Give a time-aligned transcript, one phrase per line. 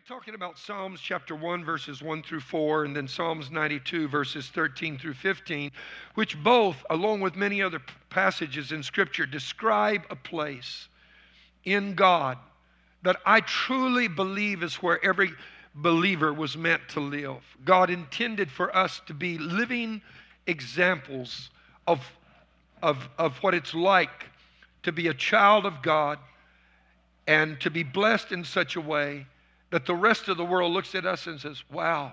[0.00, 4.48] we're talking about Psalms chapter 1, verses 1 through 4, and then Psalms 92, verses
[4.48, 5.70] 13 through 15,
[6.14, 10.88] which both, along with many other passages in Scripture, describe a place
[11.64, 12.38] in God
[13.02, 15.32] that I truly believe is where every
[15.74, 17.42] believer was meant to live.
[17.66, 20.00] God intended for us to be living
[20.46, 21.50] examples
[21.86, 22.00] of,
[22.82, 24.30] of, of what it's like
[24.84, 26.18] to be a child of God
[27.26, 29.26] and to be blessed in such a way
[29.70, 32.12] that the rest of the world looks at us and says, Wow,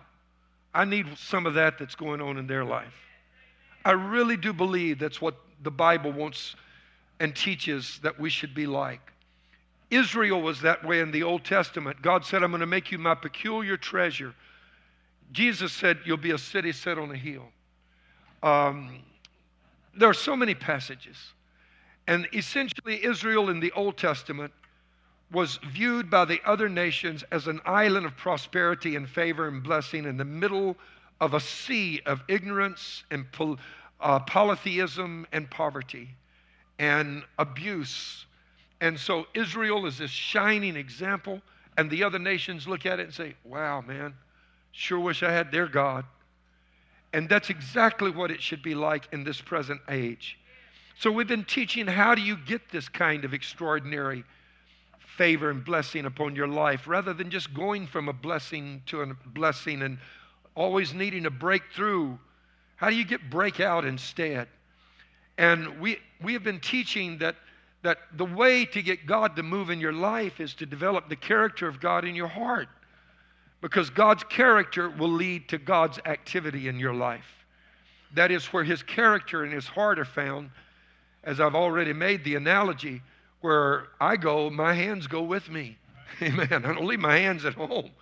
[0.74, 2.94] I need some of that that's going on in their life.
[3.84, 6.56] I really do believe that's what the Bible wants
[7.20, 9.02] and teaches that we should be like.
[9.90, 12.02] Israel was that way in the Old Testament.
[12.02, 14.36] God said, I'm going to make you my peculiar treasure.
[15.32, 17.46] Jesus said, You'll be a city set on a hill.
[18.44, 19.00] Um,
[19.96, 21.18] there are so many passages.
[22.08, 24.54] And essentially, Israel in the Old Testament
[25.32, 30.06] was viewed by the other nations as an island of prosperity and favor and blessing
[30.06, 30.78] in the middle
[31.20, 33.26] of a sea of ignorance and
[34.00, 36.10] uh, polytheism and poverty
[36.80, 38.26] and abuse.
[38.80, 41.42] And so Israel is this shining example,
[41.78, 44.14] and the other nations look at it and say, Wow, man,
[44.72, 46.06] sure wish I had their God.
[47.14, 50.38] And that's exactly what it should be like in this present age.
[51.00, 54.24] So we've been teaching how do you get this kind of extraordinary
[55.18, 59.14] favor and blessing upon your life rather than just going from a blessing to a
[59.34, 59.98] blessing and
[60.56, 62.18] always needing a breakthrough.
[62.76, 64.48] How do you get breakout instead?
[65.38, 67.36] And we, we have been teaching that,
[67.84, 71.16] that the way to get God to move in your life is to develop the
[71.16, 72.70] character of God in your heart.
[73.60, 77.46] Because God's character will lead to God's activity in your life.
[78.14, 80.52] That is where His character and His heart are found.
[81.24, 83.02] As I've already made the analogy,
[83.42, 85.78] where I go, my hands go with me.
[86.22, 86.48] Amen.
[86.52, 87.92] I don't leave my hands at home.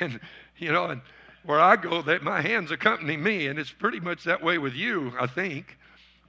[0.00, 0.20] And,
[0.58, 1.00] you know, and
[1.44, 3.48] where I go, that my hands accompany me.
[3.48, 5.76] And it's pretty much that way with you, I think.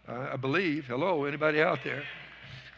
[0.08, 0.88] Uh, I believe.
[0.88, 2.04] Hello, anybody out there?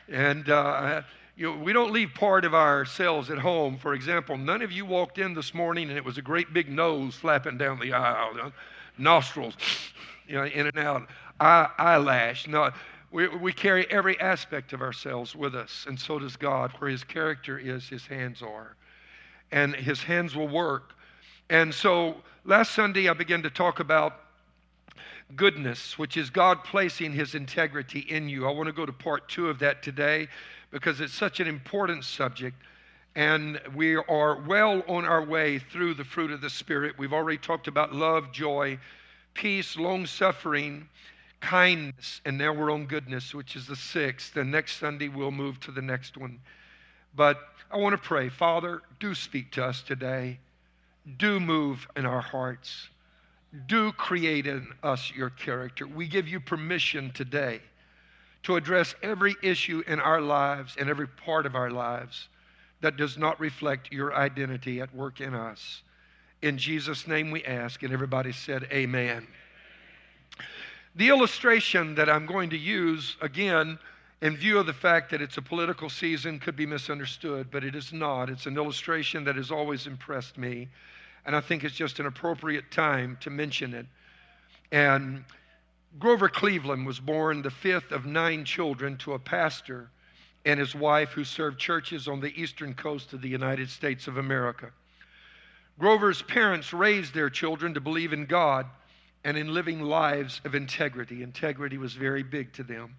[0.09, 1.03] And, uh,
[1.37, 3.77] you know, we don't leave part of ourselves at home.
[3.77, 6.67] For example, none of you walked in this morning and it was a great big
[6.67, 8.51] nose flapping down the aisle,
[8.97, 9.55] nostrils,
[10.27, 11.07] you know, in and out,
[11.39, 12.47] eye, eyelash.
[12.47, 12.71] No,
[13.11, 16.71] we, we carry every aspect of ourselves with us, and so does God.
[16.79, 18.75] Where His character is, His hands are.
[19.51, 20.93] And His hands will work.
[21.49, 24.21] And so last Sunday, I began to talk about
[25.35, 28.47] goodness, which is God placing His integrity in you.
[28.47, 30.29] I want to go to part two of that today
[30.71, 32.55] because it's such an important subject.
[33.15, 36.97] And we are well on our way through the fruit of the Spirit.
[36.97, 38.79] We've already talked about love, joy,
[39.33, 40.87] peace, long suffering,
[41.41, 44.37] kindness, and now we're on goodness, which is the sixth.
[44.37, 46.39] And next Sunday, we'll move to the next one.
[47.15, 50.39] But I want to pray Father, do speak to us today.
[51.17, 52.89] Do move in our hearts.
[53.67, 55.87] Do create in us your character.
[55.87, 57.61] We give you permission today
[58.43, 62.27] to address every issue in our lives and every part of our lives
[62.81, 65.81] that does not reflect your identity at work in us.
[66.41, 69.27] In Jesus' name we ask, and everybody said, Amen.
[70.95, 73.79] The illustration that I'm going to use, again,
[74.21, 77.75] in view of the fact that it's a political season, could be misunderstood, but it
[77.75, 78.29] is not.
[78.29, 80.67] It's an illustration that has always impressed me,
[81.25, 83.85] and I think it's just an appropriate time to mention it.
[84.71, 85.23] And
[85.97, 89.89] Grover Cleveland was born the fifth of nine children to a pastor
[90.45, 94.17] and his wife who served churches on the eastern coast of the United States of
[94.17, 94.71] America.
[95.79, 98.65] Grover's parents raised their children to believe in God
[99.23, 101.23] and in living lives of integrity.
[101.23, 102.95] Integrity was very big to them.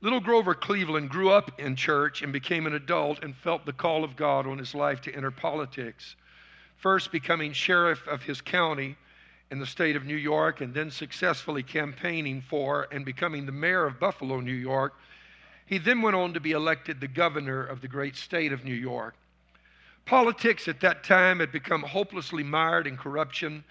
[0.00, 4.04] Little Grover Cleveland grew up in church and became an adult and felt the call
[4.04, 6.16] of God on his life to enter politics.
[6.76, 8.96] First, becoming sheriff of his county
[9.50, 13.86] in the state of New York, and then successfully campaigning for and becoming the mayor
[13.86, 14.94] of Buffalo, New York.
[15.66, 18.74] He then went on to be elected the governor of the great state of New
[18.74, 19.14] York.
[20.04, 23.64] Politics at that time had become hopelessly mired in corruption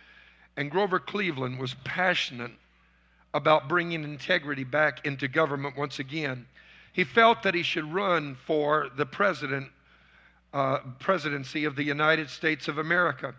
[0.58, 2.52] and Grover Cleveland was passionate
[3.34, 6.46] about bringing integrity back into government once again.
[6.94, 9.68] He felt that he should run for the president,
[10.54, 13.36] uh, presidency of the United States of America.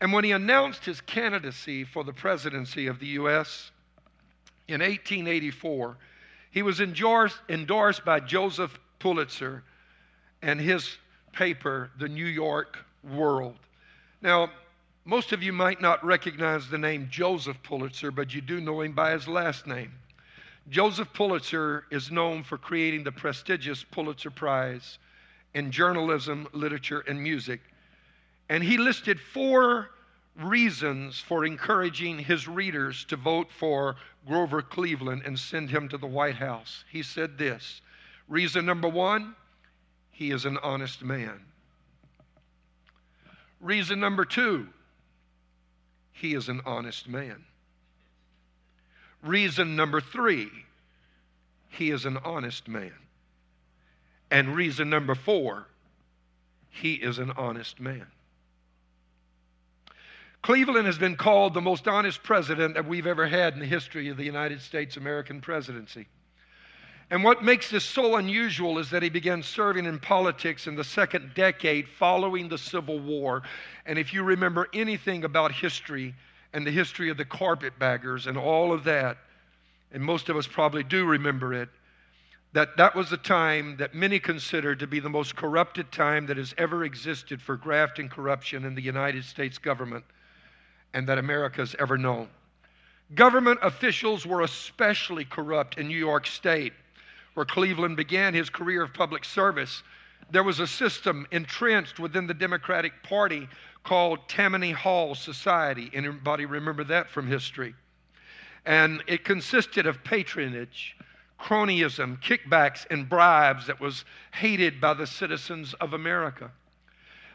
[0.00, 3.70] And when he announced his candidacy for the presidency of the U.S.
[4.68, 5.96] in 1884,
[6.50, 9.62] he was endorsed, endorsed by Joseph Pulitzer
[10.40, 10.96] and his
[11.32, 13.58] paper, The New York World.
[14.22, 14.50] Now,
[15.04, 18.92] most of you might not recognize the name Joseph Pulitzer, but you do know him
[18.92, 19.92] by his last name.
[20.70, 24.98] Joseph Pulitzer is known for creating the prestigious Pulitzer Prize
[25.52, 27.60] in journalism, literature, and music.
[28.48, 29.90] And he listed four
[30.36, 33.96] reasons for encouraging his readers to vote for
[34.26, 36.84] Grover Cleveland and send him to the White House.
[36.90, 37.82] He said this
[38.28, 39.34] Reason number one,
[40.10, 41.40] he is an honest man.
[43.60, 44.68] Reason number two,
[46.14, 47.44] he is an honest man.
[49.22, 50.48] Reason number three,
[51.68, 52.94] he is an honest man.
[54.30, 55.66] And reason number four,
[56.70, 58.06] he is an honest man.
[60.42, 64.08] Cleveland has been called the most honest president that we've ever had in the history
[64.08, 66.06] of the United States American presidency.
[67.10, 70.84] And what makes this so unusual is that he began serving in politics in the
[70.84, 73.42] second decade following the Civil War.
[73.86, 76.14] And if you remember anything about history
[76.52, 79.18] and the history of the carpetbaggers and all of that,
[79.92, 81.68] and most of us probably do remember it,
[82.54, 86.36] that that was a time that many consider to be the most corrupted time that
[86.36, 90.04] has ever existed for graft and corruption in the United States government
[90.94, 92.28] and that America's ever known.
[93.14, 96.72] Government officials were especially corrupt in New York State,
[97.34, 99.82] where Cleveland began his career of public service.
[100.30, 103.48] There was a system entrenched within the Democratic Party
[103.82, 105.90] called Tammany Hall Society.
[105.92, 107.74] Anybody remember that from history?
[108.64, 110.96] And it consisted of patronage,
[111.38, 116.50] cronyism, kickbacks, and bribes that was hated by the citizens of America.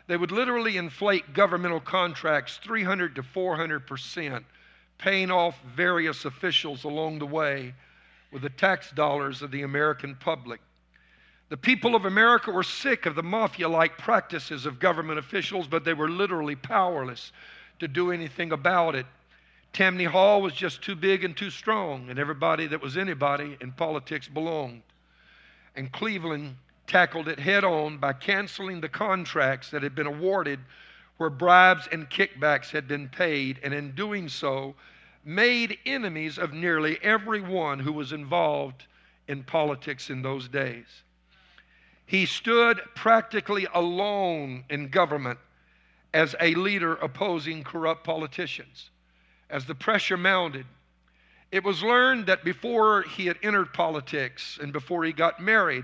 [0.07, 4.43] They would literally inflate governmental contracts 300 to 400 percent,
[4.97, 7.75] paying off various officials along the way
[8.31, 10.61] with the tax dollars of the American public.
[11.49, 15.83] The people of America were sick of the mafia like practices of government officials, but
[15.83, 17.31] they were literally powerless
[17.79, 19.07] to do anything about it.
[19.73, 23.71] Tammany Hall was just too big and too strong, and everybody that was anybody in
[23.71, 24.83] politics belonged.
[25.75, 26.55] And Cleveland
[26.85, 30.59] tackled it head on by canceling the contracts that had been awarded
[31.17, 34.73] where bribes and kickbacks had been paid, and in doing so,
[35.23, 38.85] made enemies of nearly everyone who was involved
[39.27, 41.03] in politics in those days.
[42.05, 45.39] He stood practically alone in government
[46.13, 48.89] as a leader opposing corrupt politicians.
[49.49, 50.65] As the pressure mounted,
[51.51, 55.83] it was learned that before he had entered politics and before he got married,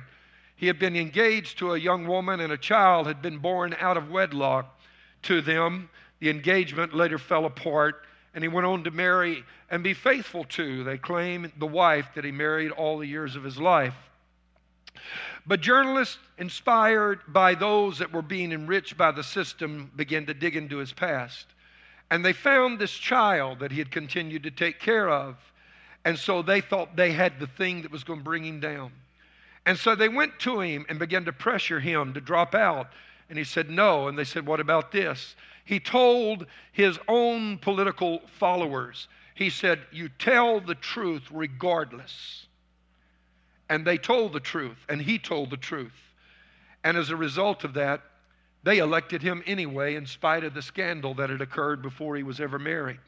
[0.56, 3.98] he had been engaged to a young woman, and a child had been born out
[3.98, 4.80] of wedlock
[5.24, 5.90] to them.
[6.20, 8.06] The engagement later fell apart,
[8.36, 12.26] and he went on to marry and be faithful to, they claim, the wife that
[12.26, 13.96] he married all the years of his life.
[15.48, 20.56] But journalists, inspired by those that were being enriched by the system, began to dig
[20.56, 21.48] into his past.
[22.12, 25.38] And they found this child that he had continued to take care of.
[26.04, 28.92] And so they thought they had the thing that was going to bring him down.
[29.66, 32.90] And so they went to him and began to pressure him to drop out.
[33.30, 34.08] And he said, No.
[34.08, 35.36] And they said, What about this?
[35.66, 42.46] He told his own political followers, He said, You tell the truth regardless.
[43.68, 46.14] And they told the truth, and he told the truth.
[46.84, 48.02] And as a result of that,
[48.62, 52.40] they elected him anyway, in spite of the scandal that had occurred before he was
[52.40, 53.00] ever married.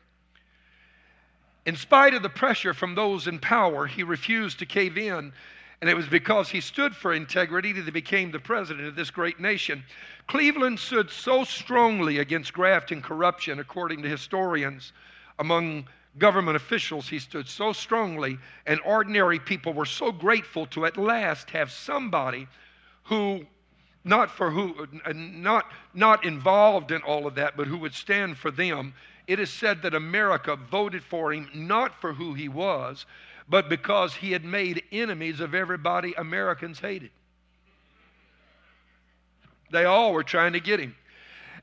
[1.65, 5.33] In spite of the pressure from those in power, he refused to cave in
[5.81, 9.11] and it was because he stood for integrity that he became the president of this
[9.11, 9.83] great nation.
[10.27, 14.91] Cleveland stood so strongly against graft and corruption, according to historians,
[15.39, 20.97] among government officials, he stood so strongly, and ordinary people were so grateful to at
[20.97, 22.47] last have somebody
[23.03, 23.45] who
[24.03, 28.37] not for who uh, not not involved in all of that but who would stand
[28.37, 28.93] for them
[29.27, 33.05] it is said that america voted for him not for who he was
[33.49, 37.11] but because he had made enemies of everybody Americans hated.
[39.71, 40.95] They all were trying to get him.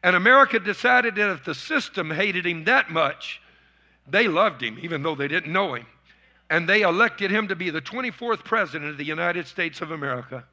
[0.03, 3.41] And America decided that if the system hated him that much,
[4.07, 5.87] they loved him, even though they didn't know him.
[6.50, 10.45] And they elected him to be the 24th president of the United States of America.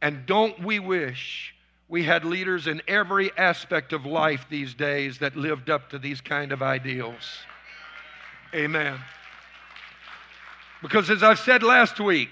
[0.00, 1.52] And don't we wish
[1.88, 6.20] we had leaders in every aspect of life these days that lived up to these
[6.20, 7.40] kind of ideals?
[8.54, 8.98] Amen.
[10.82, 12.30] Because as I've said last week,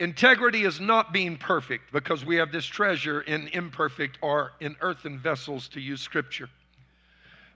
[0.00, 5.18] integrity is not being perfect because we have this treasure in imperfect or in earthen
[5.18, 6.48] vessels to use scripture.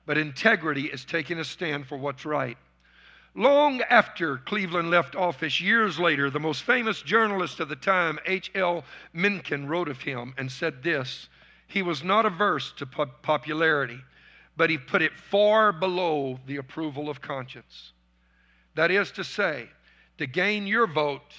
[0.07, 2.57] But integrity is taking a stand for what's right.
[3.35, 8.85] Long after Cleveland left office, years later, the most famous journalist of the time, H.L.
[9.13, 11.29] Mencken, wrote of him and said this
[11.67, 14.01] He was not averse to popularity,
[14.57, 17.93] but he put it far below the approval of conscience.
[18.75, 19.69] That is to say,
[20.19, 21.33] to gain your vote,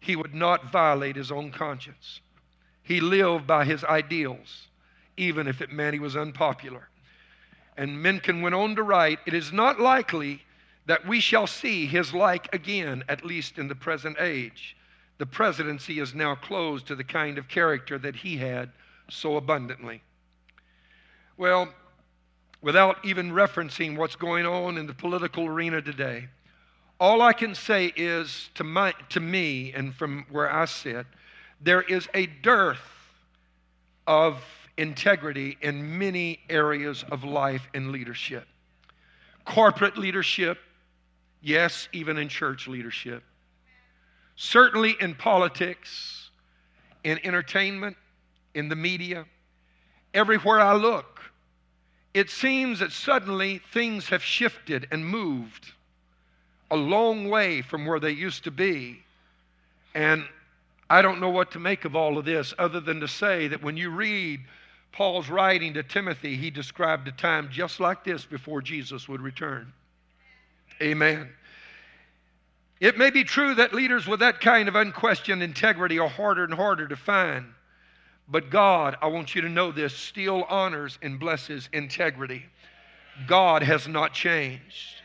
[0.00, 2.20] he would not violate his own conscience.
[2.82, 4.68] He lived by his ideals,
[5.16, 6.88] even if it meant he was unpopular.
[7.76, 10.42] And Mencken went on to write, It is not likely
[10.86, 14.76] that we shall see his like again, at least in the present age.
[15.18, 18.70] The presidency is now closed to the kind of character that he had
[19.08, 20.02] so abundantly.
[21.36, 21.72] Well,
[22.60, 26.28] without even referencing what's going on in the political arena today,
[27.02, 31.04] all I can say is to, my, to me and from where I sit,
[31.60, 32.78] there is a dearth
[34.06, 34.40] of
[34.76, 38.46] integrity in many areas of life and leadership.
[39.44, 40.58] Corporate leadership,
[41.40, 43.24] yes, even in church leadership.
[44.36, 46.30] Certainly in politics,
[47.02, 47.96] in entertainment,
[48.54, 49.24] in the media,
[50.14, 51.20] everywhere I look,
[52.14, 55.72] it seems that suddenly things have shifted and moved
[56.72, 58.98] a long way from where they used to be.
[59.94, 60.24] And
[60.88, 63.62] I don't know what to make of all of this other than to say that
[63.62, 64.40] when you read
[64.90, 69.72] Paul's writing to Timothy, he described a time just like this before Jesus would return.
[70.80, 71.28] Amen.
[72.80, 76.54] It may be true that leaders with that kind of unquestioned integrity are harder and
[76.54, 77.46] harder to find.
[78.28, 82.44] But God, I want you to know this, still honors and blesses integrity.
[83.26, 85.01] God has not changed.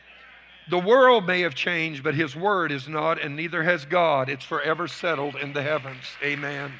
[0.69, 4.29] The world may have changed, but His word is not, and neither has God.
[4.29, 6.03] It's forever settled in the heavens.
[6.21, 6.73] Amen.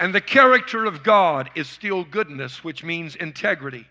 [0.00, 3.86] And the character of God is still goodness, which means integrity.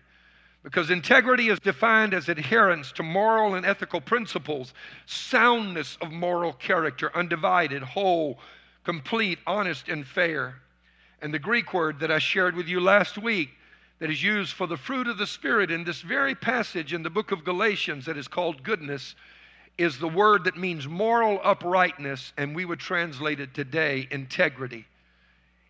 [0.64, 4.74] Because integrity is defined as adherence to moral and ethical principles,
[5.06, 8.38] soundness of moral character, undivided, whole,
[8.84, 10.60] complete, honest, and fair.
[11.20, 13.50] And the Greek word that I shared with you last week
[14.02, 17.08] that is used for the fruit of the Spirit in this very passage in the
[17.08, 19.14] book of Galatians that is called goodness
[19.78, 24.86] is the word that means moral uprightness, and we would translate it today integrity.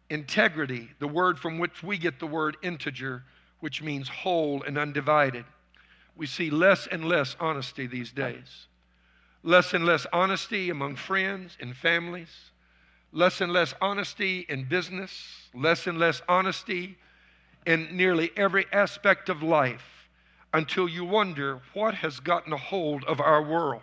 [0.08, 3.22] Integrity, the word from which we get the word integer,
[3.60, 5.44] which means whole and undivided.
[6.16, 8.66] We see less and less honesty these days.
[9.42, 12.34] Less and less honesty among friends and families.
[13.12, 15.50] Less and less honesty in business.
[15.52, 16.96] Less and less honesty
[17.66, 20.08] in nearly every aspect of life
[20.54, 23.82] until you wonder what has gotten a hold of our world.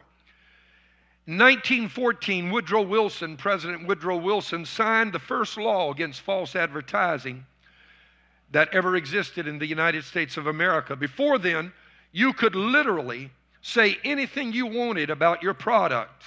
[1.26, 7.46] 1914, Woodrow Wilson, President Woodrow Wilson, signed the first law against false advertising
[8.52, 10.96] that ever existed in the United States of America.
[10.96, 11.72] Before then,
[12.12, 13.30] you could literally
[13.62, 16.24] say anything you wanted about your product.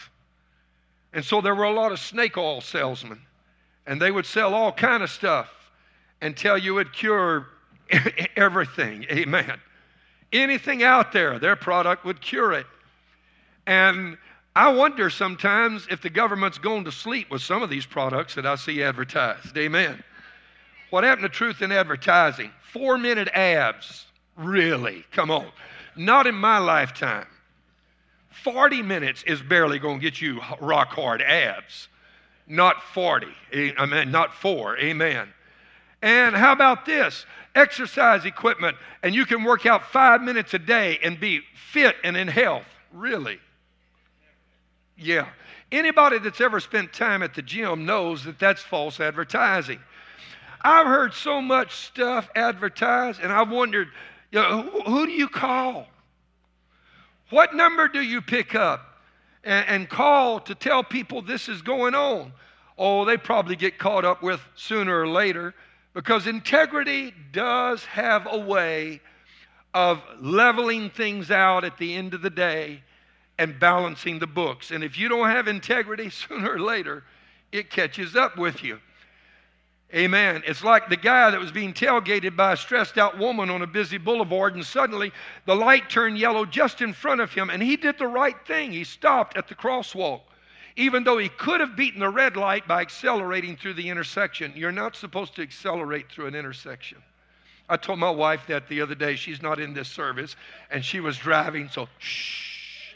[1.12, 3.20] And so there were a lot of snake oil salesmen,
[3.86, 5.61] and they would sell all kind of stuff
[6.30, 7.48] tell you would cure
[8.36, 9.04] everything.
[9.10, 9.58] Amen.
[10.32, 12.66] Anything out there, their product would cure it.
[13.66, 14.16] And
[14.54, 18.46] I wonder sometimes if the government's going to sleep with some of these products that
[18.46, 19.56] I see advertised.
[19.56, 20.02] Amen.
[20.90, 22.50] What happened to truth in advertising?
[22.72, 24.06] Four minute abs.
[24.36, 25.04] Really?
[25.10, 25.46] Come on.
[25.96, 27.26] Not in my lifetime.
[28.44, 31.88] 40 minutes is barely going to get you rock hard abs.
[32.46, 33.26] Not 40.
[33.78, 34.78] I mean, not four.
[34.78, 35.28] Amen.
[36.02, 37.24] And how about this?
[37.54, 42.16] Exercise equipment, and you can work out five minutes a day and be fit and
[42.16, 42.66] in health.
[42.92, 43.38] Really?
[44.96, 45.28] Yeah.
[45.70, 49.80] Anybody that's ever spent time at the gym knows that that's false advertising.
[50.62, 53.88] I've heard so much stuff advertised, and I've wondered,
[54.30, 55.86] you know, who, who do you call?
[57.30, 58.98] What number do you pick up
[59.44, 62.32] and, and call to tell people this is going on?
[62.76, 65.54] Oh, they probably get caught up with sooner or later
[65.94, 69.00] because integrity does have a way
[69.74, 72.82] of leveling things out at the end of the day
[73.38, 74.70] and balancing the books.
[74.70, 77.04] And if you don't have integrity, sooner or later,
[77.50, 78.78] it catches up with you.
[79.94, 80.42] Amen.
[80.46, 83.66] It's like the guy that was being tailgated by a stressed out woman on a
[83.66, 85.12] busy boulevard, and suddenly
[85.44, 88.72] the light turned yellow just in front of him, and he did the right thing.
[88.72, 90.22] He stopped at the crosswalk
[90.76, 94.52] even though he could have beaten the red light by accelerating through the intersection.
[94.56, 96.98] You're not supposed to accelerate through an intersection.
[97.68, 99.16] I told my wife that the other day.
[99.16, 100.36] She's not in this service,
[100.70, 102.94] and she was driving, so shh.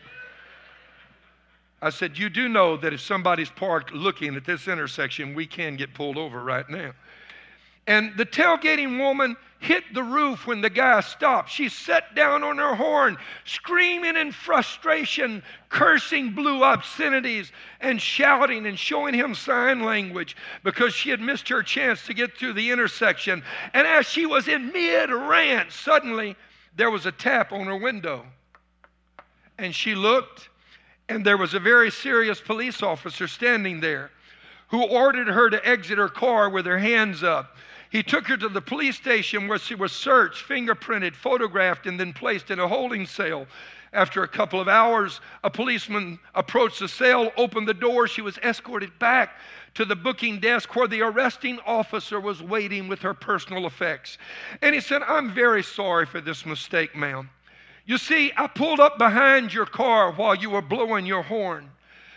[1.82, 5.76] I said, You do know that if somebody's parked looking at this intersection, we can
[5.76, 6.92] get pulled over right now.
[7.86, 11.50] And the tailgating woman hit the roof when the guy stopped.
[11.50, 18.78] She sat down on her horn, screaming in frustration, cursing blue obscenities, and shouting and
[18.78, 23.42] showing him sign language because she had missed her chance to get through the intersection.
[23.72, 26.36] And as she was in mid rant, suddenly
[26.76, 28.26] there was a tap on her window.
[29.58, 30.50] And she looked,
[31.08, 34.10] and there was a very serious police officer standing there
[34.68, 37.56] who ordered her to exit her car with her hands up
[37.90, 42.12] He took her to the police station where she was searched, fingerprinted, photographed, and then
[42.12, 43.46] placed in a holding cell.
[43.92, 48.06] After a couple of hours, a policeman approached the cell, opened the door.
[48.06, 49.38] She was escorted back
[49.74, 54.18] to the booking desk where the arresting officer was waiting with her personal effects.
[54.60, 57.30] And he said, I'm very sorry for this mistake, ma'am.
[57.86, 61.70] You see, I pulled up behind your car while you were blowing your horn,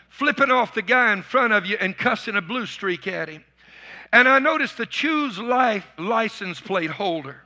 [0.09, 3.43] flipping off the guy in front of you and cussing a blue streak at him.
[4.11, 7.41] And I noticed the Choose Life license plate holder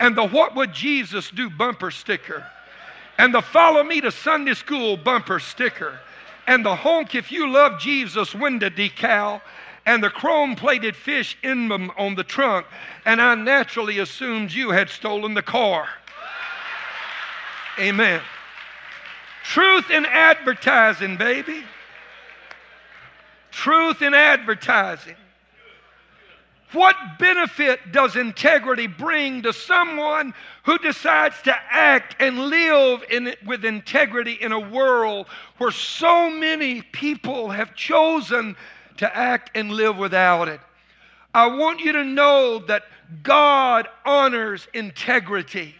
[0.00, 2.44] and the What Would Jesus Do bumper sticker
[3.18, 5.98] and the Follow Me to Sunday School bumper sticker
[6.46, 9.40] and the Honk If You Love Jesus window decal
[9.86, 12.66] and the chrome plated fish emblem on the trunk.
[13.04, 15.88] And I naturally assumed you had stolen the car.
[17.78, 18.20] Amen.
[19.42, 21.64] Truth in advertising, baby.
[23.50, 25.16] Truth in advertising.
[26.74, 33.64] What benefit does integrity bring to someone who decides to act and live in, with
[33.64, 35.28] integrity in a world
[35.58, 38.56] where so many people have chosen
[38.96, 40.60] to act and live without it?
[41.32, 42.82] I want you to know that
[43.22, 45.76] God honors integrity.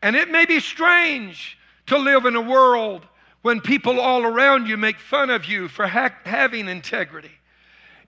[0.00, 3.04] And it may be strange to live in a world
[3.42, 7.37] when people all around you make fun of you for ha- having integrity.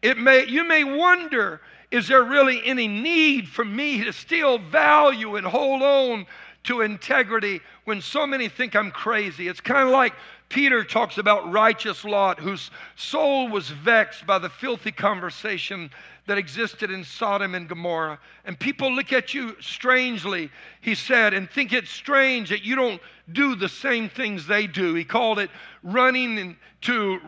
[0.03, 5.37] It may, you may wonder is there really any need for me to still value
[5.37, 6.27] and hold on
[6.63, 9.49] to integrity when so many think I'm crazy?
[9.49, 10.15] It's kind of like
[10.49, 15.91] Peter talks about righteous Lot, whose soul was vexed by the filthy conversation
[16.27, 18.19] that existed in Sodom and Gomorrah.
[18.45, 23.01] And people look at you strangely, he said, and think it's strange that you don't
[23.33, 24.95] do the same things they do.
[24.95, 25.51] He called it
[25.83, 27.21] running into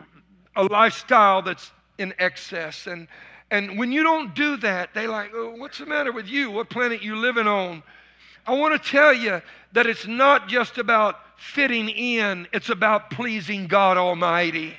[0.55, 2.87] a lifestyle that's in excess.
[2.87, 3.07] And,
[3.51, 6.51] and when you don't do that, they like, oh, what's the matter with you?
[6.51, 7.83] What planet you living on?
[8.45, 13.67] I want to tell you that it's not just about fitting in, it's about pleasing
[13.67, 14.73] God Almighty.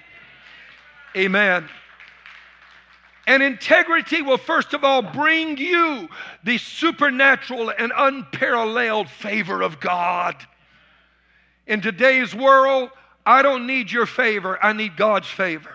[1.16, 1.68] Amen.
[3.27, 6.09] And integrity will, first of all, bring you
[6.42, 10.37] the supernatural and unparalleled favor of God.
[11.66, 12.90] In today's world,
[13.24, 15.74] I don't need your favor, I need God's favor.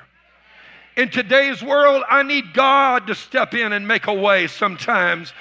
[0.99, 5.31] In today's world, I need God to step in and make a way sometimes.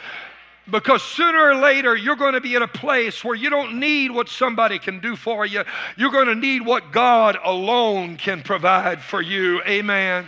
[0.71, 4.13] Because sooner or later, you're going to be in a place where you don't need
[4.13, 5.65] what somebody can do for you.
[5.97, 9.61] You're going to need what God alone can provide for you.
[9.63, 10.27] Amen.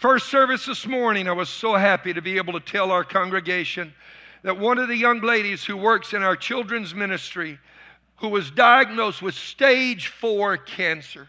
[0.00, 3.94] First service this morning, I was so happy to be able to tell our congregation
[4.42, 7.56] that one of the young ladies who works in our children's ministry,
[8.16, 11.28] who was diagnosed with stage four cancer,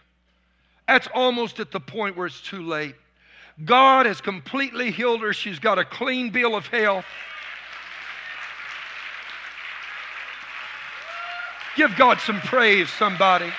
[0.88, 2.96] that's almost at the point where it's too late.
[3.66, 5.34] God has completely healed her.
[5.34, 7.06] She's got a clean bill of health.
[11.76, 13.52] Give God some praise, somebody.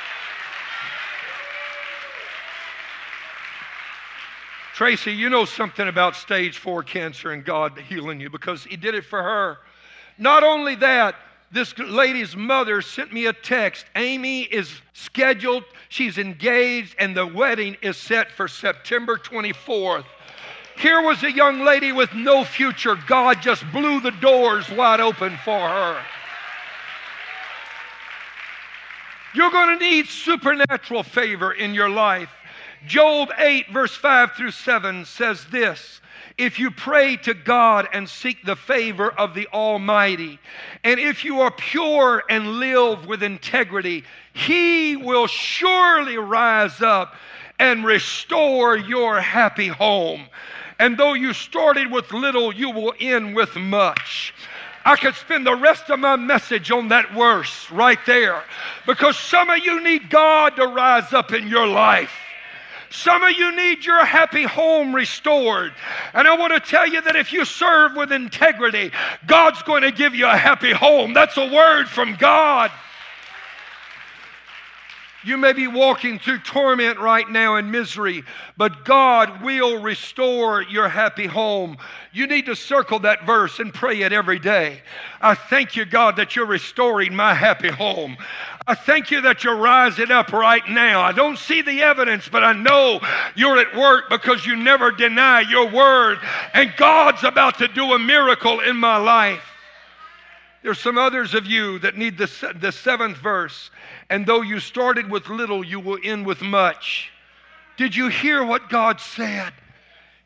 [4.75, 8.95] Tracy, you know something about stage four cancer and God healing you because He did
[8.95, 9.59] it for her.
[10.19, 11.17] Not only that,
[11.51, 13.87] this lady's mother sent me a text.
[13.97, 20.05] Amy is scheduled, she's engaged, and the wedding is set for September 24th.
[20.77, 22.97] Here was a young lady with no future.
[23.07, 26.01] God just blew the doors wide open for her.
[29.35, 32.31] You're going to need supernatural favor in your life.
[32.87, 36.01] Job 8, verse 5 through 7 says this
[36.39, 40.39] if you pray to God and seek the favor of the Almighty,
[40.85, 47.15] and if you are pure and live with integrity, He will surely rise up
[47.59, 50.27] and restore your happy home.
[50.79, 54.33] And though you started with little, you will end with much.
[54.85, 58.43] I could spend the rest of my message on that verse right there
[58.87, 62.13] because some of you need God to rise up in your life.
[62.91, 65.73] Some of you need your happy home restored.
[66.15, 68.91] And I want to tell you that if you serve with integrity,
[69.27, 71.13] God's going to give you a happy home.
[71.13, 72.71] That's a word from God.
[75.25, 78.23] You may be walking through torment right now and misery,
[78.57, 81.77] but God will restore your happy home.
[82.13, 84.81] You need to circle that verse and pray it every day.
[85.21, 88.17] I thank you, God, that you're restoring my happy home.
[88.69, 91.01] I thank you that you're rising up right now.
[91.01, 93.01] I don't see the evidence, but I know
[93.35, 96.19] you're at work because you never deny your word.
[96.53, 99.43] And God's about to do a miracle in my life.
[100.63, 103.71] There's some others of you that need the, the seventh verse.
[104.11, 107.11] And though you started with little, you will end with much.
[107.79, 109.55] Did you hear what God said?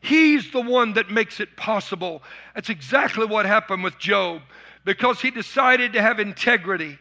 [0.01, 2.21] He's the one that makes it possible.
[2.55, 4.41] That's exactly what happened with Job
[4.83, 6.99] because he decided to have integrity.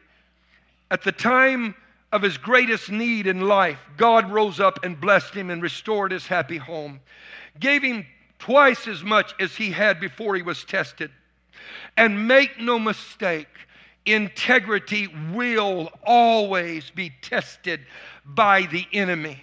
[0.92, 1.74] At the time
[2.12, 6.26] of his greatest need in life, God rose up and blessed him and restored his
[6.26, 7.00] happy home,
[7.58, 8.06] gave him
[8.38, 11.10] twice as much as he had before he was tested.
[11.96, 13.48] And make no mistake,
[14.04, 17.80] integrity will always be tested
[18.26, 19.40] by the enemy.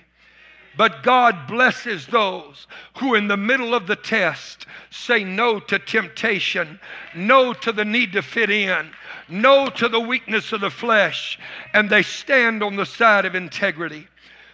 [0.79, 2.65] But God blesses those
[2.99, 6.79] who, in the middle of the test, say no to temptation,
[7.13, 8.91] no to the need to fit in,
[9.27, 11.37] no to the weakness of the flesh,
[11.73, 14.07] and they stand on the side of integrity.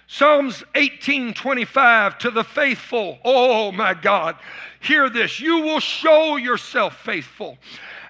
[0.08, 3.20] Psalms 18:25 to the faithful.
[3.24, 4.36] Oh my God,
[4.80, 5.40] hear this.
[5.40, 7.60] You will show yourself faithful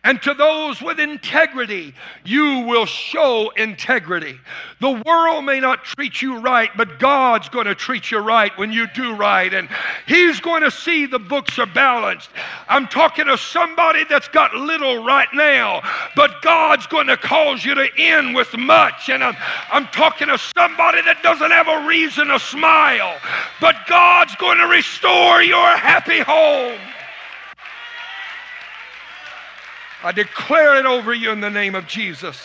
[0.06, 1.91] and to those with integrity,
[2.24, 4.39] you will show integrity.
[4.80, 8.72] The world may not treat you right, but God's going to treat you right when
[8.72, 9.52] you do right.
[9.52, 9.68] And
[10.08, 12.30] He's going to see the books are balanced.
[12.70, 15.82] I'm talking to somebody that's got little right now,
[16.15, 19.10] but God's going to cause you to end with much.
[19.10, 19.36] And I'm,
[19.72, 23.18] I'm talking to somebody that doesn't have a reason to smile,
[23.60, 26.80] but God's going to restore your happy home.
[30.06, 32.39] I declare it over you in the name of Jesus.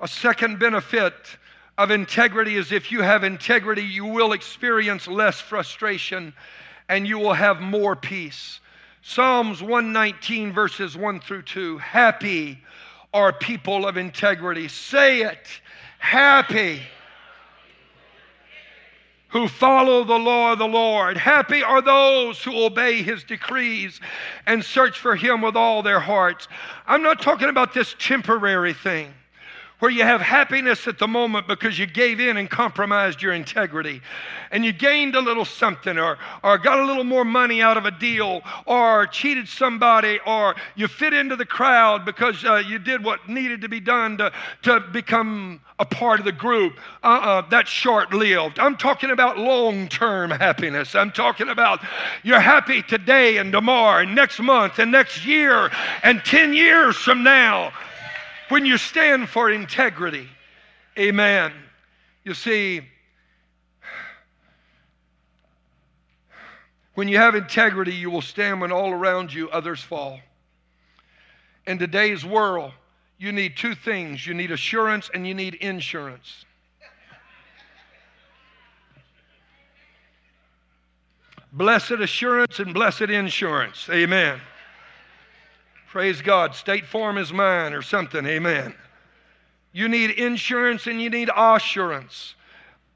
[0.00, 1.12] A second benefit
[1.76, 6.32] of integrity is if you have integrity, you will experience less frustration
[6.88, 8.60] and you will have more peace.
[9.02, 11.76] Psalms 119, verses 1 through 2.
[11.76, 12.58] Happy
[13.12, 14.68] are people of integrity.
[14.68, 15.46] Say it.
[15.98, 16.80] Happy
[19.28, 21.16] who follow the law of the Lord.
[21.16, 24.00] Happy are those who obey his decrees
[24.46, 26.48] and search for him with all their hearts.
[26.86, 29.12] I'm not talking about this temporary thing
[29.78, 34.00] where you have happiness at the moment because you gave in and compromised your integrity
[34.50, 37.84] and you gained a little something or, or got a little more money out of
[37.84, 43.04] a deal or cheated somebody or you fit into the crowd because uh, you did
[43.04, 46.80] what needed to be done to, to become a part of the group.
[47.02, 48.58] Uh-uh, that's short-lived.
[48.58, 50.94] I'm talking about long-term happiness.
[50.94, 51.80] I'm talking about
[52.22, 55.70] you're happy today and tomorrow and next month and next year
[56.02, 57.72] and 10 years from now
[58.48, 60.28] when you stand for integrity.
[60.98, 61.52] Amen.
[62.24, 62.82] You see,
[66.94, 70.18] when you have integrity, you will stand when all around you others fall.
[71.66, 72.72] In today's world,
[73.18, 76.44] you need two things you need assurance and you need insurance.
[81.52, 83.88] Blessed assurance and blessed insurance.
[83.90, 84.40] Amen.
[85.96, 86.54] Praise God.
[86.54, 88.26] State Farm is mine or something.
[88.26, 88.74] Amen.
[89.72, 92.34] You need insurance and you need assurance.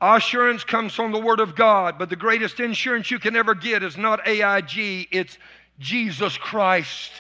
[0.03, 3.83] Assurance comes from the Word of God, but the greatest insurance you can ever get
[3.83, 5.39] is not AIG, it's
[5.79, 7.11] Jesus Christ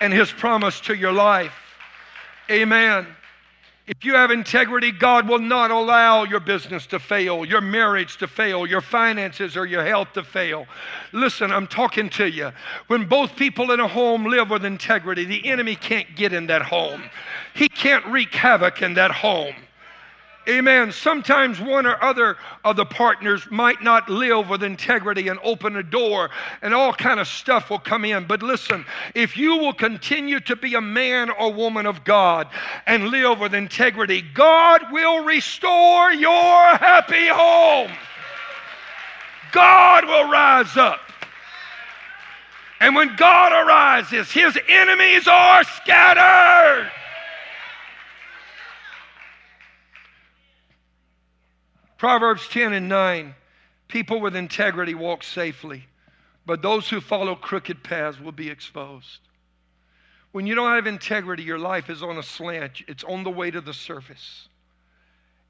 [0.00, 1.54] and His promise to your life.
[2.50, 3.06] Amen.
[3.92, 8.26] If you have integrity, God will not allow your business to fail, your marriage to
[8.26, 10.66] fail, your finances or your health to fail.
[11.12, 12.52] Listen, I'm talking to you.
[12.86, 16.62] When both people in a home live with integrity, the enemy can't get in that
[16.62, 17.02] home,
[17.54, 19.54] he can't wreak havoc in that home.
[20.48, 20.90] Amen.
[20.90, 25.82] Sometimes one or other of the partners might not live with integrity and open a
[25.84, 26.30] door
[26.62, 28.26] and all kind of stuff will come in.
[28.26, 32.48] But listen, if you will continue to be a man or woman of God
[32.86, 37.92] and live with integrity, God will restore your happy home.
[39.52, 41.00] God will rise up.
[42.80, 46.90] And when God arises, his enemies are scattered.
[52.02, 53.32] Proverbs 10 and 9
[53.86, 55.86] people with integrity walk safely,
[56.44, 59.20] but those who follow crooked paths will be exposed.
[60.32, 63.52] When you don't have integrity, your life is on a slant, it's on the way
[63.52, 64.48] to the surface.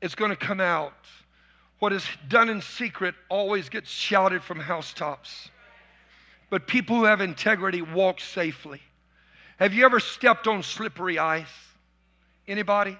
[0.02, 0.92] It's going to come out.
[1.78, 5.48] What is done in secret always gets shouted from housetops.
[6.50, 8.82] But people who have integrity walk safely.
[9.58, 11.46] Have you ever stepped on slippery ice?
[12.46, 12.98] Anybody?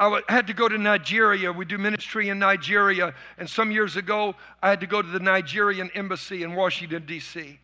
[0.00, 1.52] I had to go to Nigeria.
[1.52, 3.14] We do ministry in Nigeria.
[3.36, 7.58] And some years ago, I had to go to the Nigerian embassy in Washington, D.C.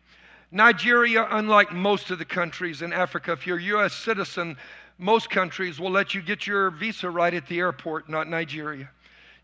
[0.51, 3.93] Nigeria, unlike most of the countries in Africa, if you're a U.S.
[3.93, 4.57] citizen,
[4.97, 8.89] most countries will let you get your visa right at the airport, not Nigeria.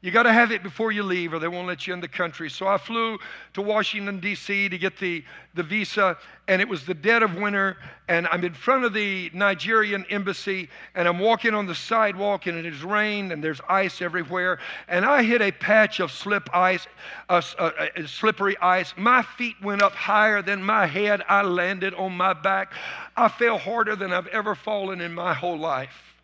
[0.03, 2.07] You got to have it before you leave, or they won't let you in the
[2.07, 2.49] country.
[2.49, 3.19] So I flew
[3.53, 4.67] to Washington, D.C.
[4.67, 8.55] to get the, the visa, and it was the dead of winter, and I'm in
[8.55, 13.31] front of the Nigerian embassy, and I'm walking on the sidewalk, and it has rained,
[13.31, 16.87] and there's ice everywhere, and I hit a patch of slip ice,
[17.29, 18.95] uh, uh, uh, slippery ice.
[18.97, 21.21] My feet went up higher than my head.
[21.29, 22.73] I landed on my back.
[23.15, 26.15] I fell harder than I've ever fallen in my whole life.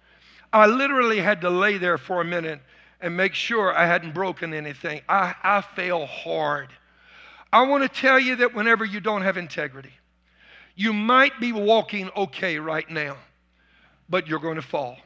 [0.52, 2.60] I literally had to lay there for a minute
[3.02, 5.02] and make sure I hadn't broken anything.
[5.08, 6.70] I, I fail hard.
[7.54, 9.94] I want to tell you that whenever you don't have integrity,
[10.76, 13.18] you might be walking okay right now,
[14.10, 14.98] but you're going to fall.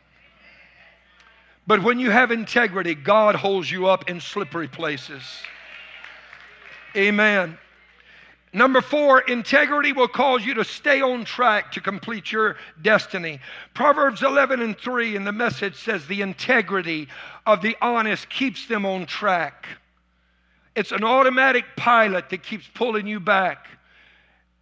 [1.68, 5.24] But when you have integrity, God holds you up in slippery places.
[6.96, 7.58] Amen.
[8.54, 13.40] Number four, integrity will cause you to stay on track to complete your destiny.
[13.74, 17.08] Proverbs 11 and 3 in the message says, The integrity
[17.46, 19.68] of the honest keeps them on track.
[20.76, 23.68] It's an automatic pilot that keeps pulling you back.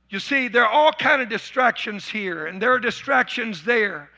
[0.10, 4.10] You see, there are all kind of distractions here, and there are distractions there.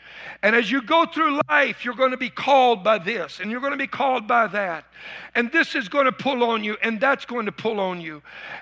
[0.44, 3.60] And as you go through life, you're going to be called by this and you're
[3.60, 4.86] going to be called by that.
[5.36, 8.22] And this is going to pull on you and that's going to pull on you.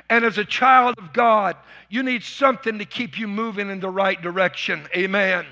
[0.10, 1.56] And as a child of God,
[1.89, 4.88] you need something to keep you moving in the right direction.
[4.95, 5.45] Amen.